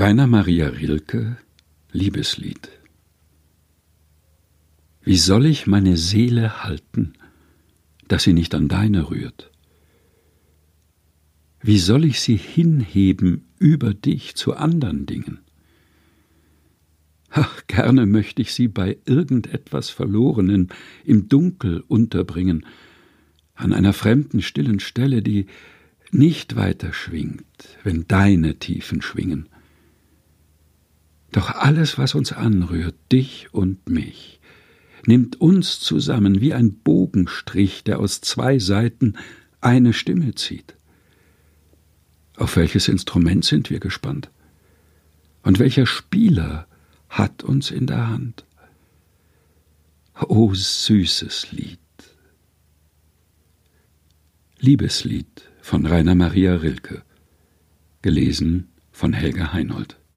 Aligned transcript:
Rainer 0.00 0.28
Maria 0.28 0.68
Rilke 0.68 1.38
Liebeslied 1.90 2.70
Wie 5.02 5.16
soll 5.16 5.46
ich 5.46 5.66
meine 5.66 5.96
Seele 5.96 6.62
halten, 6.62 7.14
dass 8.06 8.22
sie 8.22 8.32
nicht 8.32 8.54
an 8.54 8.68
deine 8.68 9.10
rührt? 9.10 9.50
Wie 11.60 11.80
soll 11.80 12.04
ich 12.04 12.20
sie 12.20 12.36
hinheben 12.36 13.48
über 13.58 13.92
dich 13.92 14.36
zu 14.36 14.54
andern 14.54 15.04
Dingen? 15.04 15.40
Ach, 17.30 17.66
gerne 17.66 18.06
möchte 18.06 18.40
ich 18.40 18.52
sie 18.54 18.68
bei 18.68 18.98
irgendetwas 19.04 19.90
Verlorenen 19.90 20.68
im 21.04 21.28
Dunkel 21.28 21.82
unterbringen, 21.88 22.64
an 23.56 23.72
einer 23.72 23.92
fremden 23.92 24.42
stillen 24.42 24.78
Stelle, 24.78 25.22
die 25.22 25.46
nicht 26.12 26.54
weiter 26.54 26.92
schwingt, 26.92 27.76
wenn 27.82 28.06
deine 28.06 28.60
Tiefen 28.60 29.02
schwingen. 29.02 29.48
Doch 31.32 31.50
alles, 31.50 31.98
was 31.98 32.14
uns 32.14 32.32
anrührt, 32.32 32.96
dich 33.12 33.52
und 33.52 33.88
mich, 33.88 34.40
nimmt 35.06 35.40
uns 35.40 35.80
zusammen 35.80 36.40
wie 36.40 36.54
ein 36.54 36.78
Bogenstrich, 36.78 37.84
der 37.84 38.00
aus 38.00 38.20
zwei 38.20 38.58
Seiten 38.58 39.14
eine 39.60 39.92
Stimme 39.92 40.34
zieht. 40.34 40.76
Auf 42.36 42.56
welches 42.56 42.88
Instrument 42.88 43.44
sind 43.44 43.68
wir 43.68 43.80
gespannt? 43.80 44.30
Und 45.42 45.58
welcher 45.58 45.86
Spieler 45.86 46.66
hat 47.08 47.42
uns 47.42 47.70
in 47.70 47.86
der 47.86 48.08
Hand? 48.08 48.44
O 50.28 50.52
süßes 50.54 51.52
Lied! 51.52 51.78
Liebeslied 54.60 55.50
von 55.60 55.86
Rainer 55.86 56.14
Maria 56.14 56.56
Rilke, 56.56 57.02
gelesen 58.02 58.68
von 58.90 59.12
Helga 59.12 59.52
Heinold. 59.52 59.98